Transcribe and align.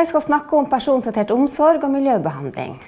Jeg 0.00 0.08
skal 0.08 0.22
snakke 0.24 0.56
om 0.56 0.64
personsentrert 0.64 1.28
omsorg 1.34 1.82
og 1.84 1.90
miljøbehandling. 1.92 2.78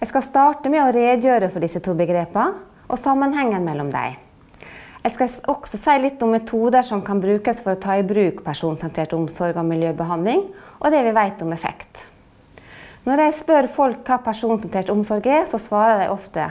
Jeg 0.00 0.08
skal 0.10 0.24
starte 0.26 0.72
med 0.72 0.82
å 0.82 0.88
redegjøre 0.90 1.46
for 1.52 1.62
disse 1.62 1.78
to 1.84 1.92
begrepene 1.94 2.56
og 2.88 2.98
sammenhengen 2.98 3.62
mellom 3.62 3.92
dem. 3.92 4.16
Jeg 5.04 5.14
skal 5.14 5.36
også 5.52 5.78
si 5.78 5.94
litt 6.02 6.24
om 6.26 6.34
metoder 6.34 6.82
som 6.82 7.04
kan 7.06 7.22
brukes 7.22 7.62
for 7.62 7.76
å 7.76 7.80
ta 7.84 7.94
i 8.00 8.02
bruk 8.06 8.42
personsentrert 8.42 9.14
omsorg 9.14 9.60
og 9.62 9.70
miljøbehandling, 9.70 10.42
og 10.82 10.90
det 10.90 11.04
vi 11.06 11.14
vet 11.14 11.46
om 11.46 11.54
effekt. 11.54 12.08
Når 13.06 13.24
jeg 13.26 13.38
spør 13.38 13.70
folk 13.78 14.02
hva 14.10 14.18
personsentrert 14.26 14.90
omsorg 14.90 15.30
er, 15.30 15.46
så 15.46 15.62
svarer 15.62 16.02
de 16.02 16.10
ofte 16.10 16.50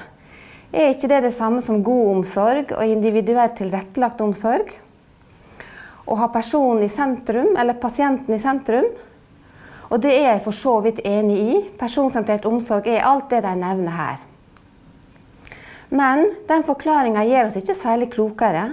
er 0.72 0.94
ikke 0.94 1.12
det 1.12 1.24
det 1.28 1.36
samme 1.36 1.60
som 1.60 1.84
god 1.84 2.16
omsorg 2.16 2.70
og 2.78 2.88
individuelt 2.88 3.60
tilrettelagt 3.60 4.24
omsorg? 4.24 4.72
Å 6.08 6.16
ha 6.16 6.32
personen 6.32 6.88
i 6.88 6.92
sentrum, 6.92 7.58
eller 7.60 7.76
pasienten 7.76 8.40
i 8.40 8.40
sentrum? 8.40 8.88
Og 9.92 10.00
det 10.00 10.12
er 10.16 10.30
jeg 10.30 10.44
for 10.46 10.56
så 10.56 10.78
vidt 10.86 11.02
enig 11.04 11.40
i. 11.40 11.56
Personsentrert 11.80 12.48
omsorg 12.48 12.88
er 12.88 13.04
alt 13.04 13.28
det 13.34 13.42
de 13.44 13.56
nevner 13.60 13.98
her. 13.98 14.22
Men 15.92 16.24
den 16.48 16.64
forklaringa 16.64 17.26
gjør 17.28 17.50
oss 17.50 17.58
ikke 17.60 17.76
særlig 17.76 18.08
klokere. 18.14 18.70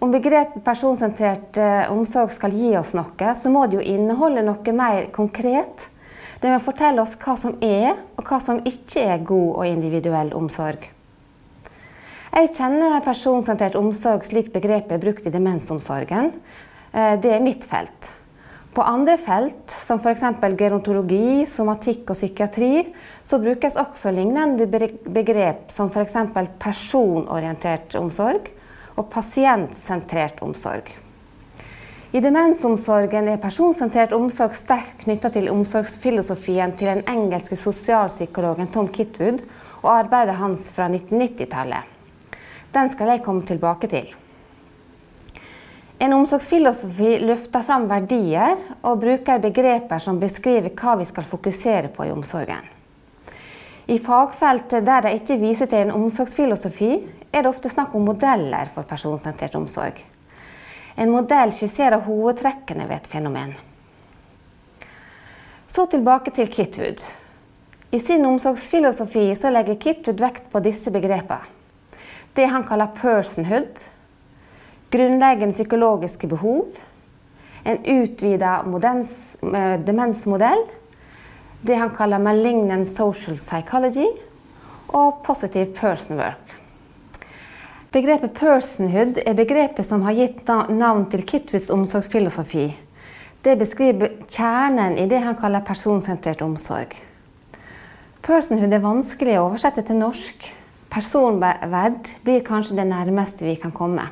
Om 0.00 0.12
begrepet 0.14 0.62
personsentrert 0.64 1.58
eh, 1.60 1.90
omsorg 1.92 2.30
skal 2.32 2.54
gi 2.54 2.70
oss 2.78 2.94
noe, 2.96 3.32
så 3.36 3.50
må 3.52 3.66
det 3.66 3.80
jo 3.80 3.88
inneholde 3.96 4.46
noe 4.46 4.76
mer 4.76 5.10
konkret. 5.12 5.90
Det 6.40 6.48
må 6.48 6.60
fortelle 6.62 7.02
oss 7.02 7.18
hva 7.20 7.34
som 7.36 7.58
er, 7.60 7.98
og 8.16 8.24
hva 8.24 8.38
som 8.40 8.62
ikke 8.64 9.02
er 9.02 9.26
god 9.26 9.50
og 9.50 9.66
individuell 9.68 10.32
omsorg. 10.38 10.86
Jeg 12.30 12.52
kjenner 12.54 13.02
personsentrert 13.02 13.74
omsorg 13.76 14.24
slik 14.24 14.54
begrepet 14.54 14.94
er 14.94 15.02
brukt 15.02 15.26
i 15.26 15.34
demensomsorgen. 15.34 16.32
Eh, 16.94 17.14
det 17.20 17.34
er 17.34 17.44
mitt 17.44 17.66
felt. 17.66 18.14
På 18.70 18.82
andre 18.86 19.16
felt, 19.18 19.70
som 19.70 19.98
f.eks. 19.98 20.22
gerontologi, 20.58 21.42
somatikk 21.46 22.12
og 22.12 22.18
psykiatri, 22.18 22.84
så 23.26 23.40
brukes 23.42 23.78
også 23.80 24.12
lignende 24.14 24.68
begrep 25.10 25.72
som 25.74 25.90
f.eks. 25.90 26.14
personorientert 26.62 27.96
omsorg 27.98 28.46
og 28.94 29.08
pasientsentrert 29.10 30.38
omsorg. 30.46 30.92
I 32.10 32.22
demensomsorgen 32.22 33.28
er 33.30 33.42
personsentrert 33.42 34.14
omsorg 34.14 34.54
sterkt 34.54 35.04
knytta 35.04 35.30
til 35.34 35.50
omsorgsfilosofien 35.50 36.74
til 36.78 36.92
den 36.92 37.04
engelske 37.10 37.58
sosialpsykologen 37.58 38.70
Tom 38.74 38.88
Kitwood 38.90 39.44
og 39.82 39.92
arbeidet 39.96 40.38
hans 40.38 40.70
fra 40.74 40.88
1990-tallet. 40.90 41.86
Den 42.74 42.90
skal 42.90 43.14
jeg 43.14 43.22
komme 43.26 43.46
tilbake 43.46 43.90
til. 43.90 44.10
En 46.00 46.12
omsorgsfilosofi 46.16 47.18
løfter 47.20 47.60
fram 47.60 47.84
verdier 47.90 48.54
og 48.80 49.02
bruker 49.02 49.40
begreper 49.42 50.00
som 50.00 50.20
beskriver 50.20 50.72
hva 50.72 50.94
vi 50.96 51.04
skal 51.04 51.26
fokusere 51.28 51.90
på 51.92 52.06
i 52.08 52.12
omsorgen. 52.14 52.62
I 53.90 53.98
fagfelt 54.00 54.72
der 54.86 55.04
de 55.04 55.12
ikke 55.18 55.36
viser 55.42 55.68
til 55.68 55.84
en 55.84 55.92
omsorgsfilosofi, 55.98 56.94
er 57.28 57.44
det 57.44 57.50
ofte 57.50 57.68
snakk 57.68 57.92
om 57.94 58.08
modeller 58.08 58.72
for 58.72 58.88
personsentrert 58.88 59.58
omsorg. 59.60 60.00
En 60.96 61.12
modell 61.12 61.52
skisserer 61.52 62.00
hovedtrekkene 62.08 62.88
ved 62.88 62.96
et 62.96 63.12
fenomen. 63.12 63.52
Så 65.68 65.84
tilbake 65.90 66.32
til 66.32 66.48
Kitwood. 66.48 67.04
I 67.92 67.98
sin 67.98 68.24
omsorgsfilosofi 68.24 69.28
legger 69.52 69.76
Kitwood 69.76 70.24
vekt 70.24 70.48
på 70.50 70.64
disse 70.64 70.90
begrepene. 70.90 71.44
Det 72.32 72.46
han 72.46 72.64
kaller 72.64 72.94
personhood, 72.94 73.90
grunnleggende 74.90 75.54
psykologiske 75.54 76.28
behov, 76.30 76.78
en 77.64 77.78
utvida 77.84 78.60
eh, 78.64 79.80
demensmodell, 79.86 80.64
det 81.62 81.76
han 81.76 81.92
kaller 81.94 82.22
malignant 82.22 82.88
social 82.88 83.36
psychology, 83.36 84.08
og 84.90 85.22
positive 85.24 85.70
person 85.76 86.18
work. 86.18 86.56
Begrepet 87.90 88.34
personhood 88.38 89.18
er 89.26 89.34
begrepet 89.34 89.86
som 89.86 90.02
har 90.06 90.14
gitt 90.14 90.46
navn 90.46 91.08
til 91.10 91.24
Kitwoods 91.26 91.70
omsorgsfilosofi. 91.74 92.68
Det 93.42 93.56
beskriver 93.58 94.12
kjernen 94.30 94.98
i 95.00 95.08
det 95.10 95.22
han 95.24 95.38
kaller 95.38 95.64
personsentrert 95.66 96.42
omsorg. 96.44 96.94
Personhood 98.22 98.74
er 98.76 98.84
vanskelig 98.84 99.38
å 99.40 99.48
oversette 99.48 99.82
til 99.86 99.98
norsk. 99.98 100.50
Personverd 100.90 102.14
blir 102.22 102.44
kanskje 102.46 102.78
det 102.78 102.86
nærmeste 102.90 103.46
vi 103.46 103.56
kan 103.58 103.74
komme. 103.74 104.06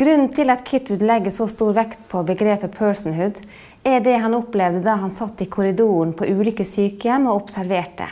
Grunnen 0.00 0.30
til 0.32 0.48
at 0.48 0.62
Kitwood 0.64 1.02
legger 1.04 1.32
så 1.34 1.44
stor 1.50 1.74
vekt 1.76 2.06
på 2.08 2.22
begrepet 2.24 2.72
personhood, 2.72 3.36
er 3.84 4.00
det 4.00 4.14
han 4.22 4.32
opplevde 4.32 4.80
da 4.86 4.94
han 5.02 5.12
satt 5.12 5.42
i 5.44 5.48
korridoren 5.52 6.14
på 6.16 6.24
ulike 6.24 6.64
sykehjem 6.64 7.26
og 7.28 7.42
observerte. 7.42 8.06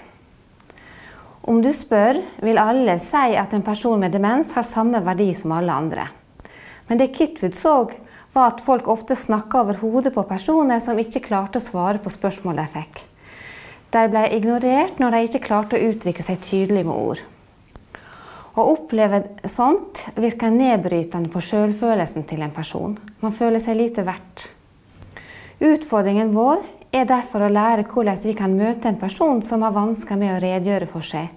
Om 1.48 1.62
du 1.64 1.70
spør, 1.72 2.20
vil 2.44 2.60
alle 2.60 2.98
si 3.00 3.32
at 3.40 3.54
en 3.56 3.64
person 3.64 3.96
med 4.02 4.12
demens 4.12 4.50
har 4.58 4.68
samme 4.68 5.00
verdi 5.06 5.30
som 5.32 5.54
alle 5.56 5.72
andre. 5.72 6.04
Men 6.90 7.00
det 7.00 7.14
Kitwood 7.16 7.56
så, 7.56 7.78
var 8.36 8.52
at 8.52 8.60
folk 8.60 8.92
ofte 8.92 9.16
snakka 9.16 9.62
over 9.64 9.80
hodet 9.80 10.12
på 10.12 10.26
personer 10.28 10.84
som 10.84 11.00
ikke 11.00 11.24
klarte 11.24 11.56
å 11.56 11.64
svare 11.64 12.04
på 12.04 12.12
spørsmål 12.12 12.60
de 12.60 12.68
fikk. 12.76 13.00
De 13.96 14.04
ble 14.12 14.28
ignorert 14.36 15.00
når 15.00 15.16
de 15.16 15.24
ikke 15.24 15.44
klarte 15.48 15.80
å 15.80 15.88
uttrykke 15.88 16.26
seg 16.26 16.44
tydelig 16.44 16.84
med 16.84 16.92
ord. 16.92 17.24
Å 18.58 18.64
oppleve 18.72 19.20
sånt 19.46 20.00
virker 20.18 20.50
nedbrytende 20.50 21.30
på 21.30 21.42
selvfølelsen 21.46 22.24
til 22.26 22.42
en 22.42 22.54
person. 22.54 22.96
Man 23.22 23.34
føler 23.36 23.62
seg 23.62 23.78
lite 23.78 24.02
verdt. 24.06 24.48
Utfordringen 25.62 26.32
vår 26.34 26.64
er 26.90 27.06
derfor 27.06 27.44
å 27.44 27.52
lære 27.52 27.86
hvordan 27.86 28.18
vi 28.24 28.34
kan 28.34 28.56
møte 28.58 28.90
en 28.90 28.98
person 28.98 29.44
som 29.46 29.62
har 29.62 29.76
vansker 29.76 30.18
med 30.18 30.34
å 30.34 30.42
redegjøre 30.42 30.90
for 30.90 31.06
seg, 31.06 31.28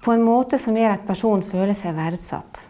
på 0.00 0.14
en 0.14 0.24
måte 0.24 0.60
som 0.62 0.76
gjør 0.78 0.96
at 0.96 1.06
personen 1.08 1.44
føler 1.44 1.76
seg 1.76 1.96
verdsatt. 1.98 2.62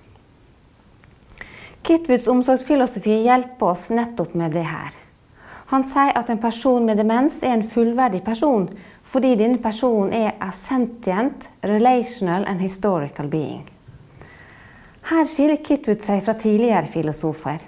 Kitwoods 1.87 2.27
omsorgsfilosofi 2.28 3.22
hjelper 3.28 3.71
oss 3.71 3.88
nettopp 3.94 4.34
med 4.34 4.59
det 4.59 4.67
her. 4.67 4.97
Han 5.69 5.84
sier 5.84 6.15
at 6.17 6.31
en 6.33 6.41
person 6.41 6.84
med 6.89 6.97
demens 6.97 7.43
er 7.45 7.53
en 7.56 7.67
fullverdig 7.67 8.23
person 8.25 8.69
fordi 9.09 9.34
denne 9.41 9.61
personen 9.61 10.12
er 10.17 10.34
a 10.41 10.51
sentient, 10.53 11.49
relational 11.65 12.45
and 12.49 12.61
historical 12.61 13.29
being. 13.29 13.65
Her 15.09 15.25
skiller 15.29 15.61
Kitwood 15.65 16.05
seg 16.05 16.21
fra 16.25 16.34
tidligere 16.37 16.89
filosofer. 16.93 17.62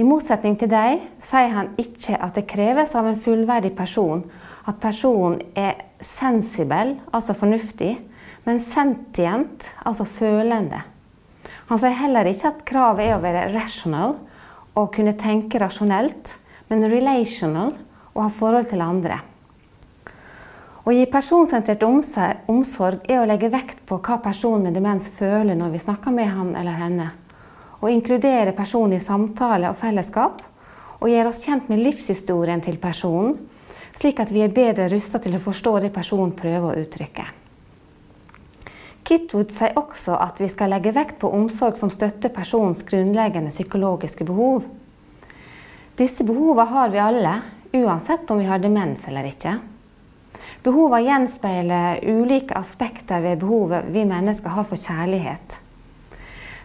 I 0.00 0.04
motsetning 0.04 0.58
til 0.60 0.68
deg 0.72 1.00
sier 1.24 1.52
han 1.52 1.72
ikke 1.80 2.16
at 2.20 2.36
det 2.36 2.48
kreves 2.48 2.92
av 2.96 3.08
en 3.08 3.20
fullverdig 3.20 3.72
person 3.76 4.22
at 4.68 4.80
personen 4.80 5.40
er 5.56 5.80
sensibel, 6.00 6.94
altså 7.12 7.36
fornuftig, 7.36 7.94
men 8.46 8.60
sentient, 8.64 9.68
altså 9.84 10.06
følende. 10.08 10.80
Han 11.68 11.80
sier 11.80 11.96
heller 12.00 12.28
ikke 12.28 12.52
at 12.52 12.62
kravet 12.68 13.08
er 13.08 13.16
å 13.16 13.24
være 13.24 13.48
rational 13.52 14.16
og 14.76 14.92
kunne 14.94 15.16
tenke 15.20 15.60
rasjonelt, 15.60 16.36
men 16.70 16.86
relational 16.88 17.74
og 18.14 18.22
ha 18.24 18.30
forhold 18.32 18.70
til 18.70 18.82
andre. 18.84 19.20
Å 20.80 20.94
gi 20.94 21.04
personsentrert 21.12 21.82
omsorg 21.84 23.04
er 23.10 23.20
å 23.20 23.26
legge 23.28 23.50
vekt 23.52 23.82
på 23.86 23.98
hva 24.00 24.16
personen 24.24 24.68
med 24.68 24.78
demens 24.78 25.10
føler 25.12 25.58
når 25.58 25.74
vi 25.74 25.82
snakker 25.82 26.14
med 26.14 26.30
han 26.32 26.54
eller 26.56 26.78
henne. 26.80 27.10
Å 27.80 27.88
inkludere 27.88 28.56
personen 28.56 28.96
i 28.96 29.02
samtale 29.02 29.70
og 29.70 29.78
fellesskap. 29.80 30.40
Og 31.00 31.08
gjøre 31.08 31.30
oss 31.32 31.44
kjent 31.46 31.70
med 31.72 31.80
livshistorien 31.80 32.60
til 32.60 32.76
personen, 32.76 33.38
slik 33.96 34.18
at 34.20 34.32
vi 34.34 34.42
er 34.44 34.52
bedre 34.52 34.90
rusta 34.92 35.16
til 35.22 35.38
å 35.38 35.40
forstå 35.40 35.78
det 35.86 35.92
personen 35.94 36.34
prøver 36.36 36.66
å 36.74 36.82
uttrykke. 36.82 37.24
Kitwood 39.08 39.48
sier 39.50 39.78
også 39.80 40.18
at 40.20 40.42
vi 40.42 40.48
skal 40.52 40.74
legge 40.74 40.92
vekt 40.94 41.16
på 41.22 41.30
omsorg 41.32 41.80
som 41.80 41.90
støtter 41.90 42.30
personens 42.34 42.84
grunnleggende 42.86 43.50
psykologiske 43.50 44.28
behov. 44.28 44.68
Disse 46.00 46.24
behovene 46.24 46.64
har 46.64 46.88
vi 46.88 46.98
alle, 46.98 47.40
uansett 47.72 48.30
om 48.30 48.38
vi 48.38 48.46
har 48.48 48.58
demens 48.58 49.02
eller 49.08 49.26
ikke. 49.28 49.58
Behovene 50.64 51.04
gjenspeiler 51.04 51.98
ulike 52.08 52.54
aspekter 52.56 53.20
ved 53.20 53.42
behovet 53.42 53.90
vi 53.92 54.06
mennesker 54.08 54.54
har 54.54 54.64
for 54.64 54.80
kjærlighet. 54.80 55.58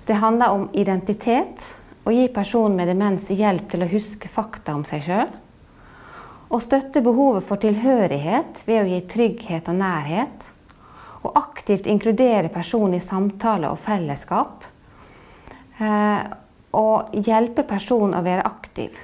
Det 0.07 0.15
handler 0.21 0.53
om 0.55 0.69
identitet, 0.71 1.65
å 2.07 2.13
gi 2.15 2.29
personen 2.31 2.77
med 2.79 2.87
demens 2.87 3.25
hjelp 3.27 3.65
til 3.73 3.83
å 3.83 3.89
huske 3.91 4.29
fakta 4.31 4.77
om 4.77 4.85
seg 4.87 5.03
sjøl. 5.03 5.33
Å 6.47 6.59
støtte 6.63 7.01
behovet 7.03 7.43
for 7.43 7.59
tilhørighet 7.59 8.61
ved 8.69 8.83
å 8.83 8.85
gi 8.87 8.99
trygghet 9.15 9.67
og 9.73 9.75
nærhet. 9.81 10.45
Å 11.27 11.33
aktivt 11.41 11.89
inkludere 11.91 12.53
personen 12.53 12.95
i 12.95 13.03
samtale 13.03 13.73
og 13.73 13.83
fellesskap. 13.83 14.63
Eh, 15.81 16.23
og 16.79 17.19
hjelpe 17.27 17.67
personen 17.67 18.15
å 18.15 18.23
være 18.23 18.47
aktiv. 18.47 18.95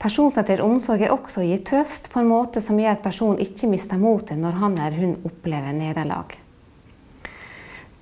Personsentrert 0.00 0.62
omsorg 0.64 1.02
er 1.04 1.12
også 1.12 1.42
å 1.42 1.44
gi 1.44 1.58
trøst 1.60 2.06
på 2.08 2.22
en 2.22 2.30
måte 2.30 2.62
som 2.64 2.78
gjør 2.80 2.94
at 2.96 3.02
personen 3.04 3.42
ikke 3.44 3.68
mister 3.68 4.00
motet 4.00 4.40
når 4.40 4.56
han 4.62 4.78
eller 4.78 4.96
hun 4.96 5.18
opplever 5.28 5.76
nederlag. 5.76 6.38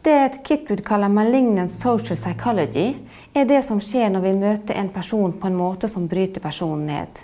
Det 0.07 0.45
Kitwood 0.47 0.85
kaller 0.87 1.09
'malignant 1.09 1.71
social 1.71 2.17
psychology', 2.17 2.95
er 3.35 3.45
det 3.45 3.65
som 3.65 3.81
skjer 3.81 4.11
når 4.11 4.21
vi 4.21 4.33
møter 4.33 4.79
en 4.79 4.89
person 4.89 5.33
på 5.33 5.47
en 5.47 5.57
måte 5.59 5.89
som 5.89 6.07
bryter 6.07 6.41
personen 6.41 6.87
ned. 6.87 7.19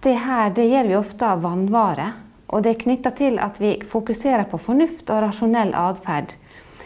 Det 0.00 0.16
her 0.18 0.50
det 0.50 0.66
gjør 0.66 0.88
vi 0.88 0.96
ofte 0.96 1.26
av 1.26 1.42
vannvare, 1.42 2.12
og 2.48 2.62
det 2.62 2.70
er 2.70 2.82
knytta 2.82 3.10
til 3.10 3.38
at 3.38 3.60
vi 3.60 3.76
fokuserer 3.86 4.44
på 4.44 4.58
fornuft 4.58 5.10
og 5.10 5.22
rasjonell 5.22 5.70
atferd 5.74 6.34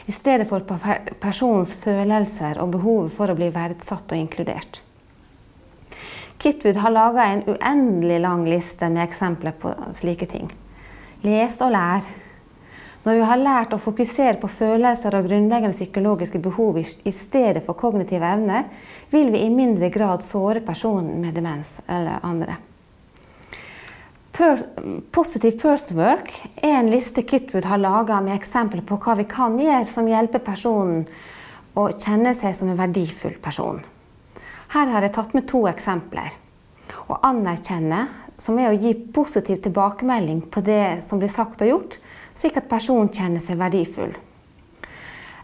i 0.07 0.13
stedet 0.13 0.49
for 0.49 0.61
på 0.61 0.77
personens 1.21 1.73
følelser 1.75 2.61
og 2.61 2.77
behovet 2.77 3.13
for 3.13 3.33
å 3.33 3.35
bli 3.35 3.49
verdsatt 3.49 4.13
og 4.13 4.19
inkludert. 4.19 4.86
Kitwood 6.39 6.77
har 6.77 6.93
laga 6.93 7.25
en 7.25 7.43
uendelig 7.49 8.21
lang 8.21 8.45
liste 8.49 8.89
med 8.89 9.05
eksempler 9.05 9.57
på 9.61 9.73
slike 9.97 10.29
ting. 10.31 10.53
Les 11.25 11.61
og 11.65 11.73
lær. 11.73 12.05
Når 13.07 13.15
vi 13.15 13.27
har 13.29 13.39
lært 13.39 13.75
å 13.75 13.79
fokusere 13.79 14.41
på 14.43 14.51
følelser 14.51 15.15
og 15.15 15.29
grunnleggende 15.29 15.77
psykologiske 15.77 16.41
behov 16.43 16.81
i 16.81 17.13
stedet 17.15 17.63
for 17.63 17.79
kognitive 17.79 18.27
evner, 18.27 18.67
vil 19.11 19.31
vi 19.31 19.45
i 19.47 19.53
mindre 19.55 19.93
grad 19.95 20.27
såre 20.27 20.61
personen 20.67 21.21
med 21.23 21.39
demens 21.39 21.77
eller 21.87 22.19
andre. 22.27 22.59
Positive 24.37 25.57
Person 25.57 25.97
Work 25.97 26.33
er 26.61 26.75
en 26.81 26.91
liste 26.93 27.23
Kitwood 27.25 27.65
har 27.65 27.81
laga 27.81 28.19
med 28.21 28.35
eksempler 28.37 28.83
på 28.85 28.99
hva 29.01 29.15
vi 29.17 29.25
kan 29.31 29.57
gjøre 29.57 29.87
som 29.89 30.11
hjelper 30.11 30.45
personen 30.45 31.07
å 31.77 31.87
kjenne 31.95 32.35
seg 32.37 32.59
som 32.59 32.69
en 32.69 32.81
verdifull 32.81 33.39
person. 33.41 33.81
Her 34.75 34.91
har 34.91 35.05
jeg 35.07 35.15
tatt 35.15 35.35
med 35.37 35.47
to 35.51 35.63
eksempler. 35.71 36.35
Å 37.07 37.19
anerkjenne, 37.29 38.07
som 38.39 38.59
er 38.59 38.73
å 38.73 38.79
gi 38.79 38.93
positiv 39.15 39.61
tilbakemelding 39.65 40.43
på 40.53 40.63
det 40.67 41.03
som 41.07 41.21
blir 41.23 41.31
sagt 41.33 41.63
og 41.63 41.71
gjort, 41.71 41.99
slik 42.37 42.59
at 42.59 42.69
personen 42.71 43.13
kjenner 43.15 43.43
seg 43.43 43.61
verdifull. 43.61 44.17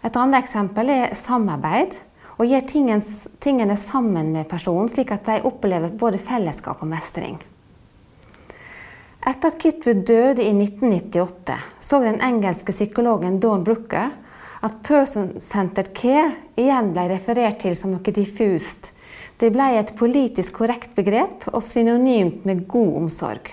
Et 0.03 0.17
annet 0.19 0.43
eksempel 0.43 0.91
er 0.91 1.15
samarbeid. 1.19 1.95
Å 2.41 2.47
gjøre 2.49 2.83
tingene 3.39 3.77
sammen 3.79 4.33
med 4.35 4.49
personen, 4.51 4.91
slik 4.91 5.13
at 5.15 5.29
de 5.29 5.45
opplever 5.47 5.93
både 5.95 6.19
fellesskap 6.19 6.83
og 6.83 6.91
mestring. 6.91 7.37
Etter 9.23 9.53
at 9.53 9.59
Kitwood 9.63 10.01
døde 10.09 10.43
i 10.43 10.51
1998, 10.51 11.59
så 11.79 12.01
den 12.03 12.19
engelske 12.25 12.75
psykologen 12.75 13.39
Dawn 13.39 13.63
Brooker 13.63 14.11
at 14.63 14.81
person-centered 14.87 15.93
care 15.95 16.33
igjen 16.59 16.91
ble 16.95 17.07
referert 17.13 17.61
til 17.63 17.77
som 17.79 17.95
noe 17.95 18.15
diffust. 18.15 18.92
Det 19.43 19.49
ble 19.51 19.65
et 19.75 19.89
politisk 19.99 20.61
korrekt 20.61 20.93
begrep 20.95 21.49
og 21.51 21.65
synonymt 21.67 22.45
med 22.47 22.61
god 22.71 22.93
omsorg. 23.01 23.49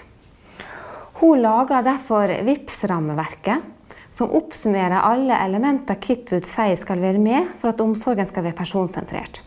Hun 1.18 1.42
laga 1.42 1.80
derfor 1.82 2.30
VIPS-rammeverket, 2.46 3.64
som 4.14 4.30
oppsummerer 4.38 5.02
alle 5.02 5.34
elementer 5.48 5.98
Kitwood 5.98 6.46
sier 6.46 6.78
skal 6.78 7.02
være 7.02 7.18
med 7.18 7.50
for 7.58 7.74
at 7.74 7.82
omsorgen 7.82 8.30
skal 8.30 8.46
være 8.46 8.60
personsentrert. 8.60 9.42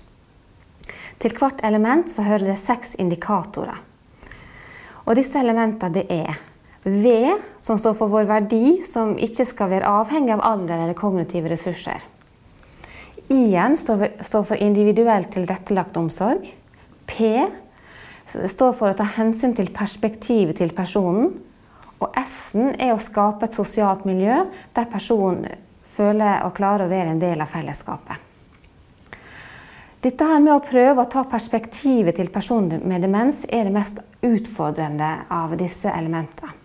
Til 1.22 1.38
hvert 1.38 1.62
element 1.62 2.10
så 2.10 2.26
hører 2.26 2.48
det 2.50 2.58
seks 2.58 2.96
indikatorer. 2.98 3.78
Og 5.06 5.14
disse 5.14 5.38
elementene 5.38 5.94
det 5.94 6.08
er 6.10 6.40
V, 6.82 7.36
som 7.62 7.78
står 7.78 7.94
for 7.94 8.10
vår 8.10 8.26
verdi, 8.26 8.80
som 8.82 9.14
ikke 9.14 9.46
skal 9.46 9.70
være 9.70 9.86
avhengig 9.86 10.34
av 10.34 10.42
alder 10.42 10.82
eller 10.82 10.98
kognitive 10.98 11.54
ressurser. 11.54 12.02
I-en 13.30 13.76
står 13.76 14.44
for 14.44 14.58
individuelt 14.58 15.30
tilrettelagt 15.32 15.96
omsorg. 15.96 16.46
P 17.06 17.30
står 18.26 18.72
for 18.76 18.92
å 18.92 18.96
ta 18.96 19.06
hensyn 19.18 19.54
til 19.56 19.70
perspektivet 19.74 20.58
til 20.60 20.72
personen. 20.76 21.34
Og 22.02 22.16
S-en 22.24 22.72
er 22.82 22.94
å 22.94 23.00
skape 23.00 23.46
et 23.46 23.54
sosialt 23.54 24.06
miljø 24.08 24.42
der 24.74 24.90
personen 24.90 25.46
føler 25.92 26.42
og 26.46 26.56
klarer 26.56 26.88
å 26.88 26.92
være 26.92 27.14
en 27.14 27.22
del 27.22 27.42
av 27.44 27.52
fellesskapet. 27.52 28.16
Dette 30.02 30.26
her 30.26 30.40
med 30.42 30.56
å 30.56 30.64
prøve 30.64 31.04
å 31.04 31.10
ta 31.10 31.22
perspektivet 31.30 32.16
til 32.18 32.32
personer 32.34 32.82
med 32.82 33.04
demens 33.04 33.44
er 33.46 33.68
det 33.68 33.74
mest 33.76 34.00
utfordrende 34.26 35.12
av 35.30 35.54
disse 35.60 35.92
elementene. 35.94 36.56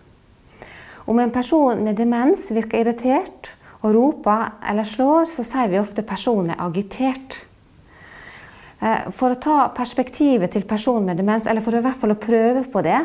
Om 1.08 1.22
en 1.22 1.30
person 1.32 1.78
med 1.80 1.96
demens 1.96 2.50
virker 2.52 2.82
irritert 2.82 3.52
og 3.82 3.94
roper 3.94 4.56
eller 4.70 4.86
slår, 4.86 5.28
så 5.30 5.44
sier 5.46 5.70
vi 5.70 5.80
ofte 5.80 6.06
personen 6.06 6.52
er 6.54 6.62
agitert. 6.64 7.40
Eh, 8.80 9.08
for 9.14 9.34
å 9.34 9.40
ta 9.42 9.58
perspektivet 9.74 10.52
til 10.54 10.66
personen 10.68 11.10
med 11.10 11.20
demens, 11.20 11.46
eller 11.46 11.64
for 11.64 11.76
i 11.78 11.82
hvert 11.82 11.98
fall 11.98 12.14
å 12.14 12.20
prøve 12.20 12.64
på 12.70 12.82
det, 12.86 13.00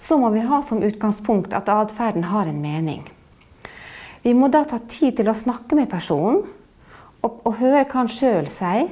så 0.00 0.16
må 0.20 0.30
vi 0.32 0.44
ha 0.44 0.62
som 0.64 0.82
utgangspunkt 0.84 1.52
at 1.56 1.68
atferden 1.68 2.30
har 2.30 2.48
en 2.48 2.60
mening. 2.62 3.04
Vi 4.22 4.32
må 4.36 4.48
da 4.52 4.64
ta 4.68 4.78
tid 4.88 5.18
til 5.18 5.28
å 5.32 5.36
snakke 5.36 5.76
med 5.76 5.90
personen 5.92 6.42
og, 7.20 7.40
og 7.44 7.54
høre 7.60 7.84
hva 7.84 8.02
han 8.02 8.12
sjøl 8.12 8.48
sier 8.52 8.90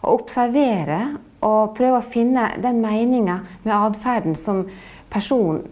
og 0.00 0.22
observere 0.22 1.00
og 1.44 1.74
prøve 1.76 2.00
å 2.00 2.04
finne 2.04 2.46
den 2.60 2.80
meninga 2.84 3.40
med 3.64 3.74
atferden 3.76 4.36
som 4.36 4.66
personen 5.12 5.64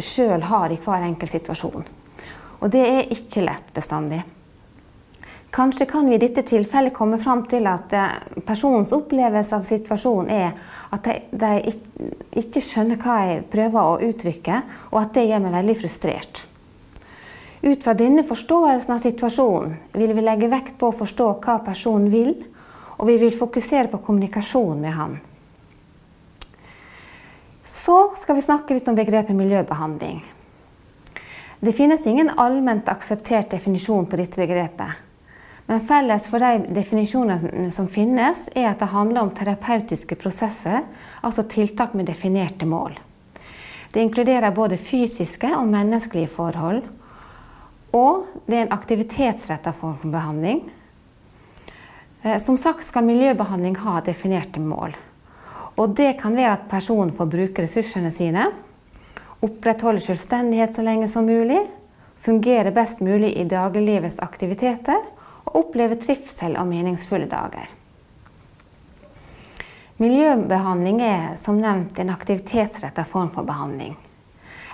sjøl 0.00 0.44
har 0.48 0.72
i 0.72 0.80
hver 0.80 1.04
enkelt 1.04 1.32
situasjon. 1.32 1.86
Og 2.60 2.72
det 2.72 2.82
er 2.86 3.12
ikke 3.12 3.44
lett 3.44 3.68
bestandig. 3.76 4.22
Kanskje 5.56 5.86
kan 5.86 6.08
vi 6.08 6.14
i 6.14 6.20
dette 6.20 6.42
tilfellet 6.44 6.92
komme 6.92 7.18
fram 7.22 7.46
til 7.48 7.64
at 7.70 7.92
eh, 7.96 8.40
personens 8.44 8.90
opplevelse 8.92 9.56
av 9.56 9.62
situasjonen 9.64 10.28
er 10.28 10.50
at 10.92 11.06
de, 11.30 11.52
ikke 12.36 12.60
skjønner 12.60 13.00
hva 13.00 13.14
jeg 13.24 13.46
prøver 13.52 13.78
å 13.80 13.94
uttrykke, 14.04 14.58
og 14.90 14.98
at 15.00 15.14
det 15.16 15.24
gjør 15.30 15.46
meg 15.46 15.56
veldig 15.56 15.78
frustrert. 15.80 16.42
Ut 17.62 17.82
fra 17.82 17.96
denne 17.96 18.26
forståelsen 18.26 18.98
av 18.98 19.00
situasjonen 19.00 19.78
vil 19.96 20.12
vi 20.18 20.26
legge 20.26 20.52
vekt 20.52 20.76
på 20.76 20.90
å 20.90 20.98
forstå 20.98 21.30
hva 21.46 21.56
personen 21.64 22.12
vil, 22.12 22.34
og 23.00 23.08
vi 23.08 23.16
vil 23.24 23.32
fokusere 23.34 23.88
på 23.92 24.02
kommunikasjon 24.04 24.84
med 24.84 24.96
han. 24.96 25.18
Så 27.64 27.96
skal 28.20 28.36
vi 28.36 28.44
snakke 28.44 28.76
litt 28.76 28.88
om 28.92 28.98
begrepet 28.98 29.34
miljøbehandling. 29.34 30.20
Det 31.60 31.72
finnes 31.72 32.06
ingen 32.06 32.30
allment 32.30 32.88
akseptert 32.88 33.50
definisjon 33.50 34.06
på 34.06 34.18
dette 34.20 34.40
begrepet. 34.40 35.02
Men 35.66 35.82
felles 35.82 36.28
for 36.30 36.38
de 36.38 36.70
definisjonene 36.76 37.70
som 37.74 37.88
finnes, 37.90 38.44
er 38.54 38.68
at 38.70 38.82
det 38.82 38.92
handler 38.92 39.24
om 39.24 39.32
terapeutiske 39.34 40.18
prosesser, 40.20 40.84
altså 41.26 41.42
tiltak 41.50 41.96
med 41.98 42.06
definerte 42.06 42.68
mål. 42.68 42.94
Det 43.92 44.04
inkluderer 44.04 44.54
både 44.54 44.78
fysiske 44.78 45.50
og 45.56 45.66
menneskelige 45.72 46.30
forhold. 46.30 46.84
Og 47.96 48.26
det 48.46 48.58
er 48.58 48.66
en 48.66 48.76
aktivitetsretta 48.76 49.72
form 49.74 49.96
for 49.98 50.12
behandling, 50.12 50.66
Eh, 52.26 52.38
som 52.38 52.58
sagt 52.58 52.84
skal 52.84 53.04
miljøbehandling 53.06 53.76
ha 53.84 54.00
definerte 54.04 54.60
mål. 54.60 54.96
Og 55.76 55.92
det 55.94 56.16
kan 56.20 56.36
være 56.36 56.56
at 56.56 56.68
personen 56.70 57.12
får 57.14 57.28
bruke 57.30 57.62
ressursene 57.62 58.10
sine, 58.10 58.48
opprettholde 59.40 60.00
selvstendighet 60.00 60.74
så 60.74 60.84
lenge 60.86 61.08
som 61.08 61.26
mulig, 61.26 61.60
fungere 62.20 62.72
best 62.72 63.00
mulig 63.00 63.34
i 63.36 63.44
dagliglivets 63.44 64.18
aktiviteter 64.24 65.02
og 65.44 65.58
oppleve 65.60 65.98
trivsel 66.00 66.56
og 66.56 66.68
meningsfulle 66.70 67.28
dager. 67.30 67.68
Miljøbehandling 69.96 71.00
er 71.00 71.36
som 71.40 71.56
nevnt 71.60 71.98
en 71.98 72.12
aktivitetsretta 72.12 73.04
form 73.08 73.30
for 73.32 73.48
behandling. 73.48 73.94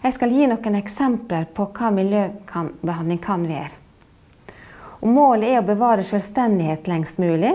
Jeg 0.03 0.17
skal 0.17 0.33
gi 0.35 0.49
noen 0.51 0.75
eksempler 0.81 1.45
på 1.55 1.69
hva 1.77 1.93
miljøbehandling 1.95 3.21
kan 3.23 3.45
være. 3.47 3.77
Og 5.03 5.11
målet 5.11 5.53
er 5.53 5.61
å 5.61 5.67
bevare 5.67 6.03
selvstendighet 6.07 6.91
lengst 6.91 7.23
mulig, 7.23 7.53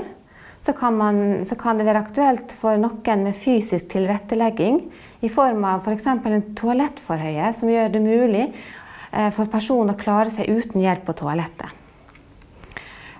så 0.67 0.73
kan, 0.73 0.97
man, 0.97 1.45
så 1.45 1.55
kan, 1.55 1.77
det 1.79 1.85
være 1.87 2.01
aktuelt 2.03 2.51
for 2.51 2.75
noen 2.81 3.21
med 3.23 3.35
fysisk 3.39 3.87
tilrettelegging 3.93 4.81
i 5.23 5.29
form 5.31 5.63
av 5.63 5.85
f.eks. 5.85 6.07
en 6.11 6.43
toalettforhøye 6.59 7.53
som 7.55 7.71
gjør 7.71 7.93
det 7.93 8.01
mulig 8.03 8.43
eh, 8.49 9.29
for 9.31 9.47
personen 9.51 9.93
å 9.93 9.99
klare 9.99 10.33
seg 10.33 10.49
uten 10.51 10.83
hjelp 10.83 11.05
på 11.07 11.15
toalettet. 11.21 11.71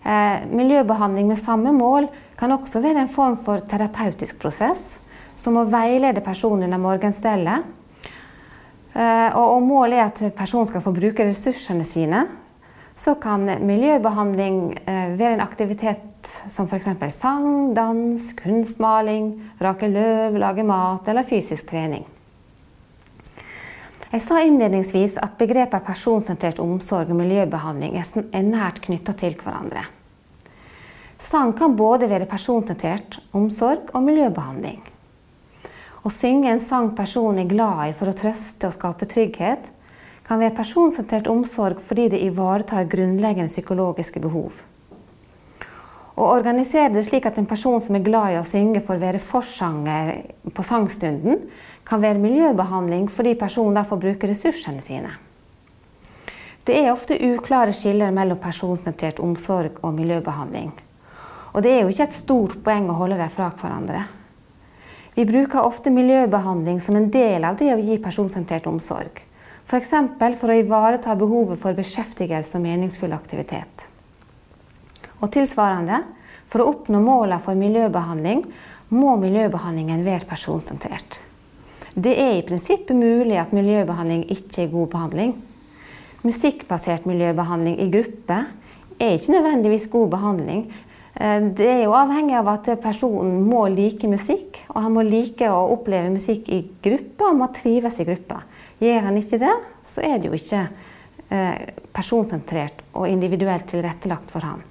Eh, 0.04 0.44
miljøbehandling 0.52 1.32
med 1.32 1.40
samme 1.40 1.72
mål 1.76 2.10
kan 2.36 2.52
også 2.52 2.84
være 2.84 3.06
en 3.06 3.14
form 3.16 3.38
for 3.40 3.64
terapeutisk 3.64 4.42
prosess, 4.44 4.98
som 5.40 5.56
å 5.56 5.68
veilede 5.72 6.26
personen 6.26 6.68
under 6.68 6.84
morgenstellet. 6.84 7.64
Eh, 8.92 9.30
og 9.40 9.64
målet 9.64 10.02
er 10.02 10.12
at 10.12 10.36
personen 10.36 10.68
skal 10.68 10.84
få 10.84 10.92
bruke 11.00 11.32
ressursene 11.32 11.88
sine 11.88 12.26
så 12.98 13.14
kan 13.22 13.46
miljøbehandling 13.46 14.62
eh, 14.90 15.10
være 15.18 15.38
en 15.38 15.44
aktivitet 15.44 16.17
som 16.50 16.68
f.eks. 16.68 16.90
sang, 17.16 17.74
dans, 17.74 18.28
kunstmaling, 18.42 19.32
rake 19.60 19.90
løv, 19.92 20.38
lage 20.38 20.66
mat 20.68 21.08
eller 21.08 21.28
fysisk 21.28 21.70
trening. 21.72 22.06
Jeg 24.08 24.24
sa 24.24 24.40
innledningsvis 24.40 25.18
at 25.20 25.36
begrepet 25.40 25.84
personsentrert 25.84 26.62
omsorg 26.64 27.10
og 27.12 27.20
miljøbehandling 27.20 27.98
er 28.00 28.46
nært 28.48 28.80
knytta 28.86 29.16
til 29.20 29.36
hverandre. 29.42 29.84
Sang 31.20 31.52
kan 31.58 31.76
både 31.76 32.08
være 32.08 32.30
personsentrert 32.30 33.18
omsorg 33.36 33.90
og 33.92 34.06
miljøbehandling. 34.06 34.80
Å 36.06 36.14
synge 36.14 36.54
en 36.54 36.62
sang 36.64 36.94
personen 36.96 37.42
er 37.42 37.52
glad 37.52 37.82
i 37.90 37.98
for 37.98 38.08
å 38.08 38.16
trøste 38.16 38.70
og 38.70 38.78
skape 38.78 39.10
trygghet, 39.12 39.74
kan 40.28 40.40
være 40.40 40.56
personsentrert 40.56 41.28
omsorg 41.32 41.82
fordi 41.84 42.08
det 42.14 42.24
ivaretar 42.24 42.88
grunnleggende 42.88 43.52
psykologiske 43.52 44.22
behov. 44.24 44.62
Å 46.18 46.32
organisere 46.34 46.90
det 46.96 47.04
slik 47.06 47.28
at 47.30 47.38
en 47.38 47.46
person 47.46 47.78
som 47.82 47.94
er 47.94 48.06
glad 48.06 48.34
i 48.34 48.40
å 48.40 48.46
synge, 48.48 48.82
får 48.82 48.98
være 49.04 49.22
forsanger 49.22 50.14
på 50.50 50.64
sangstunden, 50.66 51.44
kan 51.86 52.02
være 52.02 52.22
miljøbehandling 52.24 53.06
fordi 53.14 53.36
personen 53.38 53.78
da 53.78 53.84
får 53.86 54.02
bruke 54.02 54.30
ressursene 54.30 54.82
sine. 54.82 55.14
Det 56.68 56.76
er 56.82 56.90
ofte 56.92 57.16
uklare 57.22 57.72
skiller 57.72 58.12
mellom 58.12 58.40
personsentrert 58.42 59.22
omsorg 59.24 59.78
og 59.86 59.94
miljøbehandling. 59.96 60.72
Og 61.54 61.64
det 61.64 61.72
er 61.72 61.86
jo 61.86 61.94
ikke 61.94 62.08
et 62.10 62.18
stort 62.18 62.58
poeng 62.66 62.90
å 62.90 62.98
holde 62.98 63.20
dem 63.22 63.30
fra 63.32 63.52
hverandre. 63.62 64.02
Vi 65.16 65.26
bruker 65.26 65.64
ofte 65.66 65.94
miljøbehandling 65.94 66.82
som 66.84 66.98
en 66.98 67.08
del 67.14 67.46
av 67.48 67.56
det 67.62 67.70
å 67.74 67.78
gi 67.82 68.00
personsentrert 68.02 68.68
omsorg. 68.70 69.22
F.eks. 69.68 69.94
For, 70.18 70.36
for 70.42 70.54
å 70.54 70.58
ivareta 70.60 71.16
behovet 71.18 71.62
for 71.62 71.78
beskjeftigelse 71.78 72.58
og 72.60 72.66
meningsfull 72.66 73.16
aktivitet. 73.16 73.88
Og 75.22 75.32
tilsvarende, 75.34 76.04
for 76.48 76.64
å 76.64 76.70
oppnå 76.72 77.02
målene 77.04 77.42
for 77.44 77.60
miljøbehandling, 77.60 78.46
må 78.96 79.18
miljøbehandlingen 79.20 80.06
være 80.06 80.30
personsentrert. 80.30 81.20
Det 81.98 82.14
er 82.14 82.38
i 82.38 82.46
prinsippet 82.46 82.96
mulig 82.96 83.40
at 83.42 83.56
miljøbehandling 83.56 84.28
ikke 84.32 84.64
er 84.64 84.74
god 84.74 84.92
behandling. 84.94 85.34
Musikkbasert 86.24 87.08
miljøbehandling 87.10 87.80
i 87.84 87.90
gruppe 87.92 88.44
er 88.98 89.18
ikke 89.18 89.34
nødvendigvis 89.36 89.90
god 89.92 90.12
behandling, 90.14 90.68
Eh, 91.20 91.42
det 91.58 91.68
er 91.68 91.84
jo 91.86 91.96
avhengig 91.98 92.36
av 92.38 92.50
at 92.52 92.70
personen 92.82 93.42
må 93.48 93.66
like 93.74 94.10
musikk, 94.10 94.62
og 94.70 94.82
han 94.86 94.94
må 94.94 95.06
like 95.06 95.50
å 95.50 95.66
oppleve 95.74 96.12
musikk 96.14 96.52
i 96.54 96.62
gruppe, 96.84 97.26
og 97.26 97.40
må 97.40 97.50
trives 97.56 97.98
i 98.02 98.08
gruppa. 98.08 98.44
Gjør 98.84 99.08
han 99.10 99.18
ikke 99.18 99.42
det, 99.42 99.56
så 99.88 100.06
er 100.06 100.20
det 100.20 100.30
jo 100.30 100.38
ikke 100.38 100.64
eh, 101.34 101.70
personsentrert 101.96 102.86
og 102.94 103.10
individuelt 103.10 103.66
tilrettelagt 103.72 104.34
for 104.34 104.46
han. 104.46 104.62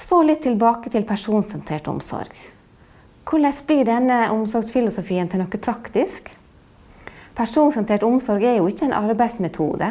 Så 0.00 0.22
litt 0.24 0.40
tilbake 0.46 0.88
til 0.92 1.04
personsentrert 1.04 1.88
omsorg. 1.92 2.32
Hvordan 3.28 3.58
blir 3.68 3.84
denne 3.84 4.20
omsorgsfilosofien 4.32 5.28
til 5.28 5.42
noe 5.42 5.60
praktisk? 5.60 6.32
Personsentrert 7.36 8.06
omsorg 8.06 8.46
er 8.48 8.56
jo 8.58 8.70
ikke 8.70 8.88
en 8.88 8.96
arbeidsmetode. 8.96 9.90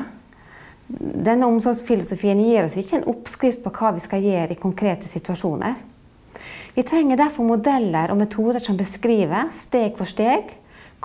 Denne 0.89 1.45
omsorgsfilosofien 1.45 2.41
gir 2.41 2.65
oss 2.65 2.79
ikke 2.81 2.97
en 2.97 3.07
oppskrift 3.13 3.61
på 3.63 3.73
hva 3.77 3.93
vi 3.95 4.03
skal 4.03 4.25
gjøre 4.25 4.55
i 4.55 4.59
konkrete 4.59 5.07
situasjoner. 5.07 5.77
Vi 6.73 6.85
trenger 6.87 7.19
derfor 7.19 7.45
modeller 7.45 8.09
og 8.09 8.19
metoder 8.19 8.61
som 8.63 8.77
beskriver, 8.79 9.53
steg 9.53 9.97
for 9.99 10.09
steg, 10.09 10.55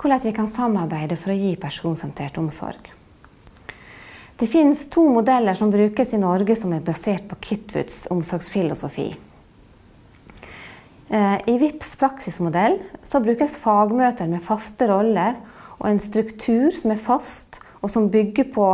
hvordan 0.01 0.25
vi 0.25 0.33
kan 0.35 0.49
samarbeide 0.49 1.17
for 1.21 1.33
å 1.33 1.37
gi 1.37 1.53
personsentrert 1.61 2.41
omsorg. 2.41 2.89
Det 4.37 4.47
finnes 4.47 4.89
to 4.89 5.09
modeller 5.09 5.53
som 5.53 5.71
brukes 5.71 6.13
i 6.13 6.17
Norge 6.19 6.55
som 6.59 6.73
er 6.75 6.83
basert 6.83 7.23
på 7.29 7.37
Kitwoods 7.39 8.01
omsorgsfilosofi. 8.11 9.13
Eh, 11.07 11.37
I 11.47 11.55
VIPs 11.61 11.93
praksismodell 11.95 12.75
brukes 13.23 13.55
fagmøter 13.63 14.27
med 14.27 14.43
faste 14.43 14.89
roller 14.91 15.39
og 15.77 15.87
en 15.87 16.03
struktur 16.03 16.67
som 16.75 16.91
er 16.91 16.99
fast, 16.99 17.61
og 17.79 17.91
som 17.93 18.11
bygger 18.11 18.51
på 18.51 18.67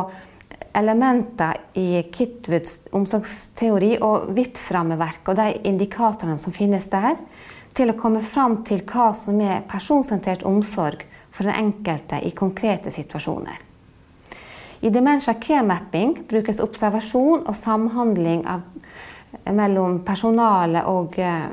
elementer 0.73 1.59
i 1.77 2.01
Kitwoods 2.09 2.87
omsorgsteori 2.97 3.97
og 4.01 4.31
VIPS-rammeverk 4.33 5.29
og 5.29 5.41
de 5.43 5.49
indikatorene 5.61 6.41
som 6.41 6.57
finnes 6.57 6.89
der, 6.89 7.19
til 7.77 7.93
å 7.93 7.99
komme 8.01 8.25
fram 8.25 8.63
til 8.65 8.81
hva 8.89 9.11
som 9.13 9.37
er 9.45 9.61
personsentrert 9.69 10.41
omsorg 10.41 11.05
for 11.29 11.45
den 11.45 11.53
enkelte 11.53 12.17
i 12.25 12.33
konkrete 12.33 12.89
situasjoner. 12.89 13.70
I 14.81 14.89
Dementia 14.89 15.33
Care 15.33 15.63
Mapping 15.63 16.15
brukes 16.29 16.59
observasjon 16.59 17.43
og 17.45 17.55
samhandling 17.55 18.45
av, 18.49 18.63
mellom 19.53 19.99
personale 20.05 20.81
og 20.89 21.19
eh, 21.21 21.49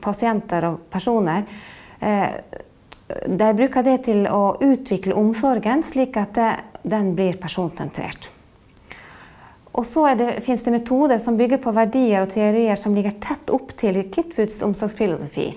pasienter 0.00 0.68
og 0.68 0.84
personer. 0.92 1.46
Eh, 1.98 2.28
de 3.26 3.48
bruker 3.58 3.82
det 3.82 3.96
til 4.06 4.28
å 4.30 4.54
utvikle 4.62 5.16
omsorgen 5.18 5.82
slik 5.82 6.18
at 6.20 6.36
det 6.38 6.50
den 6.82 7.14
blir 7.14 7.36
personsentrert. 7.40 8.30
Og 9.72 9.86
så 9.86 10.06
fins 10.42 10.62
det 10.66 10.74
metoder 10.74 11.20
som 11.22 11.36
bygger 11.38 11.60
på 11.62 11.72
verdier 11.74 12.24
og 12.24 12.32
teorier 12.32 12.78
som 12.78 12.94
ligger 12.96 13.18
tett 13.22 13.52
opp 13.54 13.74
til 13.78 14.00
Kitwoods 14.10 14.62
omsorgsfilosofi. 14.66 15.48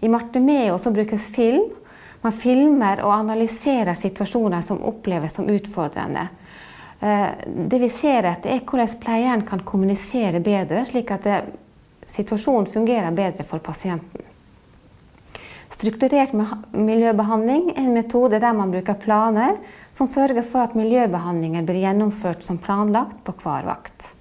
I 0.00 0.10
Marte 0.10 0.40
Meo 0.42 0.78
brukes 0.90 1.28
film. 1.32 1.70
Man 2.24 2.32
filmer 2.32 3.02
og 3.04 3.12
analyserer 3.18 3.96
situasjoner 3.98 4.64
som 4.64 4.80
oppleves 4.88 5.36
som 5.36 5.48
utfordrende. 5.52 6.28
Eh, 7.00 7.26
det 7.44 7.80
vi 7.82 7.90
ser 7.92 8.24
etter, 8.24 8.54
er 8.54 8.62
hvordan 8.64 8.94
pleieren 9.02 9.44
kan 9.44 9.60
kommunisere 9.66 10.40
bedre, 10.40 10.86
slik 10.88 11.12
at 11.12 11.26
det, 11.28 11.42
situasjonen 12.08 12.68
fungerer 12.70 13.12
bedre 13.16 13.44
for 13.44 13.60
pasienten. 13.64 14.24
Strukturert 15.74 16.32
miljøbehandling 16.72 17.72
er 17.74 17.82
en 17.82 17.96
metode 17.96 18.38
der 18.40 18.54
man 18.56 18.72
bruker 18.72 18.96
planer 19.00 19.56
som 19.92 20.06
sørger 20.06 20.44
for 20.46 20.62
at 20.62 20.76
miljøbehandlinger 20.78 21.64
blir 21.66 21.82
gjennomført 21.82 22.44
som 22.46 22.60
planlagt 22.62 23.18
på 23.26 23.34
hver 23.42 23.66
vakt. 23.66 24.12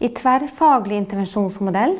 I 0.00 0.08
tverrfaglig 0.16 0.96
intervensjonsmodell 0.96 1.98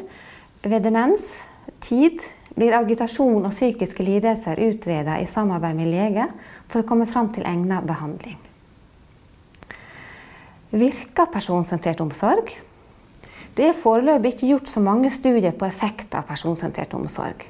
ved 0.64 0.86
demens, 0.86 1.42
tid, 1.84 2.24
blir 2.56 2.74
agitasjon 2.76 3.44
og 3.44 3.52
psykiske 3.52 4.04
lidelser 4.04 4.60
utredet 4.62 5.20
i 5.22 5.28
samarbeid 5.28 5.78
med 5.78 5.90
lege 5.92 6.26
for 6.66 6.82
å 6.82 6.88
komme 6.88 7.06
fram 7.10 7.30
til 7.34 7.46
egnet 7.48 7.86
behandling. 7.88 8.38
Virker 10.70 11.30
personsentrert 11.32 12.02
omsorg? 12.02 12.52
Det 13.58 13.66
er 13.66 13.78
foreløpig 13.78 14.36
ikke 14.36 14.50
gjort 14.52 14.70
så 14.70 14.82
mange 14.82 15.10
studier 15.10 15.54
på 15.56 15.66
effekt 15.66 16.14
av 16.14 16.28
personsentrert 16.28 16.94
omsorg. 16.94 17.42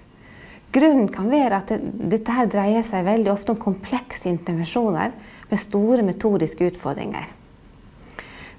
Grunnen 0.73 1.11
kan 1.11 1.28
være 1.28 1.59
at 1.61 1.73
dette 1.83 2.33
her 2.33 2.49
dreier 2.49 2.85
seg 2.87 3.04
veldig 3.04 3.33
ofte 3.33 3.52
om 3.52 3.61
komplekse 3.61 4.30
intervensjoner 4.30 5.12
med 5.50 5.61
store 5.61 6.04
metodiske 6.07 6.71
utfordringer. 6.71 7.26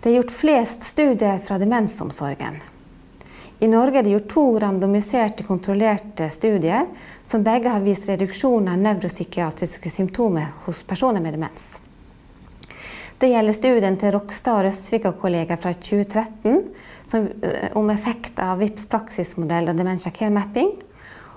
Det 0.01 0.09
er 0.09 0.17
gjort 0.17 0.33
flest 0.33 0.85
studier 0.85 1.39
fra 1.45 1.57
demensomsorgen. 1.61 2.59
I 3.61 3.67
Norge 3.69 3.99
er 3.99 4.03
det 4.03 4.15
gjort 4.15 4.29
to 4.33 4.43
randomiserte, 4.59 5.43
kontrollerte 5.45 6.31
studier 6.33 6.87
som 7.23 7.43
begge 7.45 7.69
har 7.69 7.83
vist 7.85 8.07
reduksjon 8.09 8.71
av 8.71 8.79
nevropsykiatriske 8.81 9.89
symptomer 9.93 10.47
hos 10.65 10.81
personer 10.89 11.21
med 11.21 11.37
demens. 11.37 11.75
Det 13.21 13.29
gjelder 13.29 13.53
studien 13.53 13.99
til 14.01 14.15
Rokstad 14.15 14.57
og 14.57 14.65
Røsvik 14.65 15.05
og 15.05 15.21
kollegaer 15.21 15.61
fra 15.61 15.75
2013 15.77 16.71
som, 17.05 17.27
eh, 17.27 17.69
om 17.77 17.89
effekt 17.93 18.39
av 18.41 18.57
VIPS 18.57 18.89
praksismodell 18.89 19.69
og 19.69 19.77
dementia 19.77 20.09
care 20.11 20.33
mapping 20.33 20.73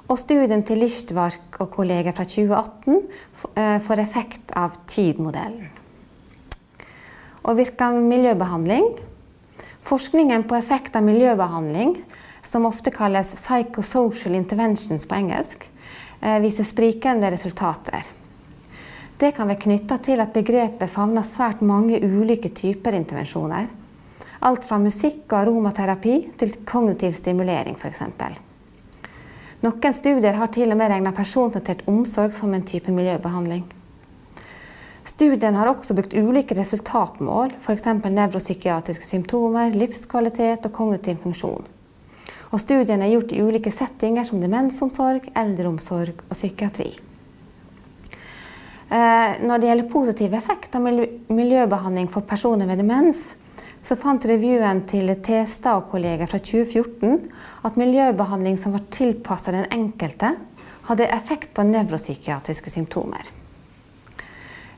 og 0.08 0.18
studien 0.18 0.64
til 0.64 0.80
Lichtwark 0.80 1.60
og 1.60 1.70
kollegaer 1.76 2.16
fra 2.16 2.24
2018 2.24 3.02
eh, 3.54 3.78
for 3.80 4.00
effekt 4.00 4.56
av 4.56 4.80
TID-modellen. 4.86 5.68
Og 7.44 7.56
virka 7.56 7.90
miljøbehandling. 7.92 8.94
Forskningen 9.84 10.46
på 10.48 10.56
effekt 10.56 10.96
av 10.96 11.04
miljøbehandling, 11.04 11.98
som 12.42 12.64
ofte 12.64 12.88
kalles 12.90 13.34
psychosocial 13.36 14.34
interventions 14.34 15.04
på 15.04 15.14
engelsk, 15.18 15.70
eh, 16.20 16.38
viser 16.40 16.64
sprikende 16.64 17.30
resultater. 17.30 18.06
Det 19.18 19.34
kan 19.36 19.48
være 19.48 19.60
knytta 19.60 19.98
til 19.98 20.20
at 20.20 20.32
begrepet 20.32 20.90
favner 20.90 21.22
svært 21.22 21.60
mange 21.60 22.00
ulike 22.00 22.48
typer 22.48 22.96
intervensjoner. 22.96 23.68
Alt 24.40 24.64
fra 24.64 24.78
musikk 24.78 25.28
og 25.32 25.38
aromaterapi 25.42 26.16
til 26.38 26.56
kognitiv 26.64 27.12
stimulering, 27.12 27.76
f.eks. 27.76 28.02
Noen 29.60 29.92
studier 29.92 30.32
har 30.32 30.46
til 30.46 30.72
og 30.72 30.76
med 30.80 30.90
regna 30.90 31.12
personsentrert 31.12 31.86
omsorg 31.86 32.32
som 32.32 32.54
en 32.54 32.64
type 32.64 32.92
miljøbehandling. 32.92 33.64
Studien 35.04 35.54
har 35.54 35.68
også 35.68 35.92
brukt 35.92 36.14
ulike 36.16 36.56
resultatmål, 36.56 37.52
f.eks. 37.60 37.84
nevropsykiatriske 38.08 39.04
symptomer, 39.04 39.74
livskvalitet 39.76 40.64
og 40.64 40.72
kognitiv 40.72 41.18
funksjon. 41.20 41.66
Og 42.54 42.62
studien 42.62 43.02
er 43.02 43.12
gjort 43.12 43.34
i 43.34 43.42
ulike 43.44 43.72
settinger 43.74 44.24
som 44.24 44.40
demensomsorg, 44.40 45.26
eldreomsorg 45.36 46.22
og 46.24 46.32
psykiatri. 46.32 46.94
Eh, 48.94 49.44
når 49.44 49.60
det 49.60 49.68
gjelder 49.68 49.92
positiv 49.92 50.38
effekt 50.38 50.76
av 50.78 50.88
miljøbehandling 50.88 52.08
for 52.08 52.24
personer 52.24 52.68
med 52.68 52.80
demens, 52.80 53.34
så 53.84 54.00
fant 54.00 54.24
revyen 54.24 54.86
til 54.88 55.12
Testad 55.20 55.82
og 55.82 55.90
kolleger 55.92 56.30
fra 56.30 56.40
2014 56.40 57.18
at 57.68 57.76
miljøbehandling 57.76 58.56
som 58.56 58.72
var 58.72 58.88
tilpassa 58.94 59.52
den 59.52 59.68
enkelte, 59.68 60.32
hadde 60.88 61.12
effekt 61.12 61.52
på 61.56 61.64
nevropsykiatriske 61.68 62.72
symptomer. 62.72 63.43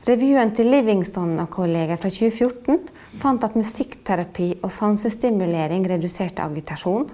Revyen 0.07 0.53
til 0.55 0.69
Livingston 0.71 1.33
og 1.41 1.49
kolleger 1.51 1.97
fra 1.99 2.07
2014 2.07 2.77
fant 3.19 3.43
at 3.43 3.57
musikkterapi 3.59 4.45
og 4.61 4.71
sansestimulering 4.71 5.83
reduserte 5.91 6.45
agitasjon. 6.45 7.09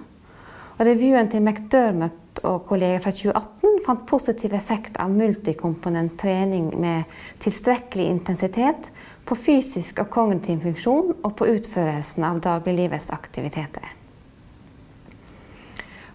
Og 0.76 0.84
revyen 0.86 1.26
til 1.30 1.42
McDermott 1.42 2.38
og 2.46 2.62
kolleger 2.68 3.02
fra 3.02 3.10
2018 3.10 3.82
fant 3.86 4.06
positiv 4.06 4.54
effekt 4.54 5.00
av 5.02 5.10
multikomponent 5.10 6.14
trening 6.22 6.70
med 6.78 7.10
tilstrekkelig 7.42 8.06
intensitet 8.12 8.92
på 9.26 9.40
fysisk 9.42 9.98
og 10.04 10.12
kognitiv 10.14 10.62
funksjon 10.62 11.16
og 11.16 11.34
på 11.34 11.50
utførelsen 11.50 12.30
av 12.30 12.38
dagliglivets 12.46 13.10
aktiviteter. 13.16 14.03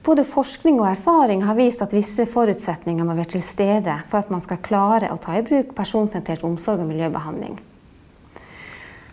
Både 0.10 0.26
forskning 0.26 0.80
og 0.82 0.88
erfaring 0.90 1.44
har 1.46 1.58
vist 1.58 1.84
at 1.86 1.94
visse 1.94 2.26
forutsetninger 2.30 3.06
må 3.06 3.14
være 3.18 3.36
til 3.36 3.44
stede 3.46 4.00
for 4.10 4.24
at 4.24 4.32
man 4.34 4.42
skal 4.42 4.62
klare 4.66 5.12
å 5.14 5.20
ta 5.22 5.36
i 5.38 5.44
bruk 5.46 5.76
personsentrert 5.78 6.46
omsorg 6.48 6.82
og 6.82 6.90
miljøbehandling. 6.90 7.60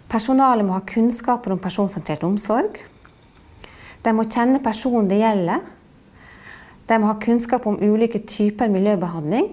Personalet 0.08 0.64
må 0.64 0.76
ha 0.76 0.84
kunnskaper 0.86 1.52
om 1.52 1.60
personsentrert 1.60 2.24
omsorg. 2.24 2.78
De 4.06 4.14
må 4.14 4.24
kjenne 4.30 4.62
personen 4.64 5.08
det 5.10 5.20
gjelder. 5.20 5.64
De 6.86 6.98
må 7.02 7.10
ha 7.10 7.18
kunnskap 7.20 7.66
om 7.68 7.80
ulike 7.82 8.22
typer 8.24 8.70
miljøbehandling. 8.72 9.50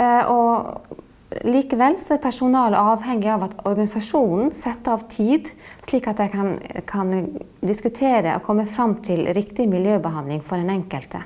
Eh, 0.00 0.32
og 0.32 1.04
Likevel 1.26 1.96
er 1.98 2.20
personalet 2.22 2.78
avhengig 2.78 3.30
av 3.34 3.42
at 3.48 3.54
organisasjonen 3.66 4.52
setter 4.54 4.94
av 4.94 5.08
tid, 5.10 5.48
slik 5.82 6.06
at 6.06 6.20
de 6.22 6.28
kan, 6.30 6.52
kan 6.86 7.10
diskutere 7.66 8.36
og 8.36 8.44
komme 8.46 8.66
fram 8.70 9.00
til 9.02 9.24
riktig 9.34 9.66
miljøbehandling 9.72 10.44
for 10.46 10.62
den 10.62 10.70
enkelte. 10.70 11.24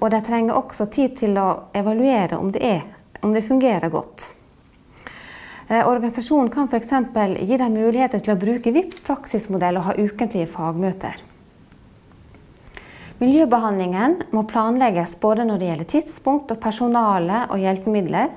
Og 0.00 0.10
de 0.10 0.20
trenger 0.26 0.58
også 0.58 0.88
tid 0.90 1.14
til 1.20 1.38
å 1.38 1.70
evaluere 1.76 2.40
om 2.40 2.50
det, 2.50 2.64
er, 2.66 2.82
om 3.22 3.36
det 3.36 3.44
fungerer 3.46 3.92
godt. 3.94 4.32
Eh, 5.68 5.86
organisasjonen 5.86 6.50
kan 6.50 6.66
f.eks. 6.66 6.90
gi 7.46 7.62
dem 7.62 7.78
muligheter 7.78 8.18
til 8.18 8.34
å 8.34 8.40
bruke 8.42 8.74
VIPS 8.74 9.04
praksismodell 9.06 9.78
og 9.78 9.86
ha 9.86 9.98
ukentlige 10.00 10.50
fagmøter. 10.50 11.20
Miljøbehandlingen 13.20 14.22
må 14.34 14.48
planlegges 14.50 15.14
både 15.22 15.46
når 15.46 15.60
det 15.60 15.66
gjelder 15.68 15.92
tidspunkt 15.94 16.50
og 16.50 16.58
personale 16.58 17.44
og 17.52 17.60
hjelpemidler 17.62 18.32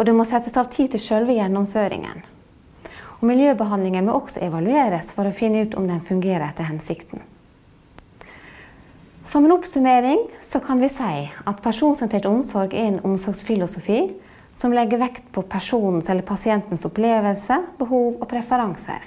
og 0.00 0.06
det 0.08 0.14
må 0.16 0.24
settes 0.24 0.54
av 0.56 0.70
tid 0.72 0.94
til 0.94 1.02
selve 1.04 1.34
gjennomføringen. 1.36 2.22
Og 3.20 3.26
miljøbehandlingen 3.28 4.06
må 4.06 4.14
også 4.16 4.40
evalueres 4.46 5.10
for 5.12 5.28
å 5.28 5.34
finne 5.36 5.66
ut 5.66 5.76
om 5.76 5.84
den 5.90 6.00
fungerer 6.00 6.46
etter 6.46 6.70
hensikten. 6.70 7.20
Som 9.28 9.44
en 9.44 9.52
oppsummering 9.52 10.22
så 10.42 10.62
kan 10.64 10.80
vi 10.80 10.88
si 10.88 11.26
at 11.28 11.60
personsentrert 11.60 12.24
omsorg 12.30 12.72
er 12.72 12.88
en 12.88 13.02
omsorgsfilosofi 13.10 14.00
som 14.56 14.72
legger 14.72 15.02
vekt 15.04 15.28
på 15.36 15.44
personens 15.52 16.08
eller 16.08 16.24
pasientens 16.24 16.86
opplevelse, 16.88 17.60
behov 17.76 18.16
og 18.16 18.26
preferanser. 18.32 19.04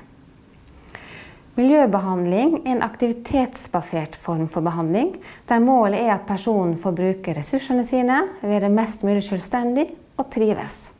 Miljøbehandling 1.57 2.59
er 2.61 2.69
en 2.75 2.85
aktivitetsbasert 2.85 4.13
form 4.21 4.45
for 4.49 4.65
behandling, 4.65 5.15
der 5.49 5.61
målet 5.61 6.05
er 6.05 6.13
at 6.19 6.29
personen 6.29 6.77
får 6.77 6.95
bruke 7.01 7.33
ressursene 7.33 7.85
sine, 7.85 8.23
være 8.45 8.71
mest 8.73 9.01
mulig 9.05 9.25
selvstendig 9.25 9.89
og 10.17 10.29
trives. 10.33 10.91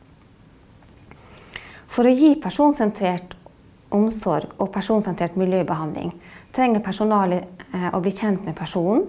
For 1.94 2.10
å 2.10 2.14
gi 2.14 2.34
personsentrert 2.42 3.36
omsorg 3.94 4.56
og 4.58 4.72
personsentrert 4.74 5.36
miljøbehandling 5.38 6.14
trenger 6.54 6.82
personalet 6.86 7.66
eh, 7.74 7.90
å 7.94 8.02
bli 8.02 8.14
kjent 8.16 8.46
med 8.48 8.58
personen. 8.58 9.06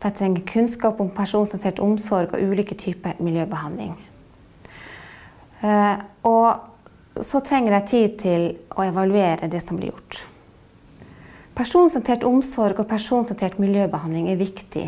De 0.00 0.10
trenger 0.16 0.44
kunnskap 0.48 1.00
om 1.00 1.12
personsentrert 1.12 1.80
omsorg 1.84 2.34
og 2.36 2.52
ulike 2.52 2.76
typer 2.76 3.20
miljøbehandling. 3.20 3.94
Eh, 5.60 5.96
og 6.28 7.24
så 7.24 7.40
trenger 7.44 7.76
de 7.76 7.80
tid 7.88 8.20
til 8.20 8.46
å 8.76 8.84
evaluere 8.84 9.48
det 9.50 9.60
som 9.64 9.80
blir 9.80 9.92
gjort. 9.92 10.22
Personsentrert 11.56 12.24
omsorg 12.24 12.80
og 12.80 12.88
personsentrert 12.88 13.58
miljøbehandling 13.60 14.30
er 14.32 14.40
viktig 14.40 14.86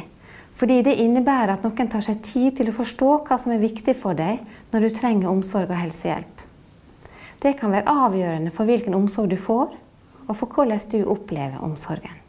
fordi 0.59 0.81
det 0.85 0.99
innebærer 1.01 1.55
at 1.55 1.65
noen 1.65 1.91
tar 1.91 2.05
seg 2.05 2.21
tid 2.25 2.59
til 2.59 2.71
å 2.71 2.77
forstå 2.77 3.13
hva 3.27 3.39
som 3.41 3.55
er 3.55 3.63
viktig 3.63 3.95
for 3.99 4.19
deg 4.19 4.43
når 4.73 4.87
du 4.87 4.97
trenger 4.97 5.33
omsorg 5.33 5.71
og 5.73 5.81
helsehjelp. 5.81 6.43
Det 7.43 7.57
kan 7.59 7.73
være 7.75 7.91
avgjørende 7.91 8.53
for 8.55 8.69
hvilken 8.69 8.95
omsorg 8.95 9.33
du 9.33 9.39
får, 9.41 9.73
og 10.29 10.37
for 10.39 10.47
hvordan 10.55 10.85
du 10.93 11.01
opplever 11.11 11.65
omsorgen. 11.65 12.22